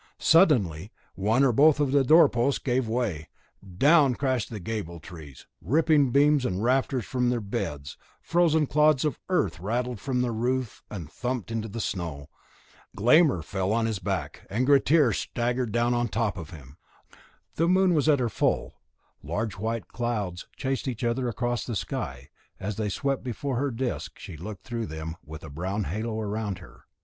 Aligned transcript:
Suddenly 0.17 0.91
one 1.13 1.43
or 1.43 1.51
both 1.53 1.79
of 1.79 1.91
the 1.91 2.03
door 2.03 2.27
posts 2.27 2.57
gave 2.57 2.87
way. 2.87 3.29
Down 3.77 4.15
crashed 4.15 4.49
the 4.49 4.59
gable 4.59 4.99
trees, 4.99 5.45
ripping 5.61 6.09
beams 6.09 6.43
and 6.43 6.63
rafters 6.63 7.05
from 7.05 7.29
their 7.29 7.39
beds; 7.39 7.97
frozen 8.19 8.65
clods 8.65 9.05
of 9.05 9.19
earth 9.29 9.59
rattled 9.59 9.99
from 9.99 10.23
the 10.23 10.31
roof 10.31 10.81
and 10.89 11.11
thumped 11.11 11.51
into 11.51 11.67
the 11.67 11.79
snow. 11.79 12.29
Glámr 12.97 13.43
fell 13.43 13.71
on 13.71 13.85
his 13.85 13.99
back, 13.99 14.47
and 14.49 14.65
Grettir 14.65 15.13
staggered 15.13 15.71
down 15.71 15.93
on 15.93 16.07
top 16.07 16.35
of 16.35 16.49
him. 16.49 16.77
The 17.53 17.67
moon 17.67 17.93
was 17.93 18.09
at 18.09 18.19
her 18.19 18.27
full; 18.27 18.81
large 19.21 19.53
white 19.59 19.89
clouds 19.89 20.47
chased 20.57 20.87
each 20.87 21.03
other 21.03 21.29
across 21.29 21.63
the 21.63 21.75
sky, 21.75 22.29
and 22.59 22.67
as 22.69 22.77
they 22.77 22.89
swept 22.89 23.23
before 23.23 23.57
her 23.57 23.69
disk 23.69 24.17
she 24.17 24.35
looked 24.35 24.63
through 24.63 24.87
them 24.87 25.15
with 25.23 25.43
a 25.43 25.49
brown 25.51 25.83
halo 25.83 26.19
round 26.21 26.57
her. 26.57 26.85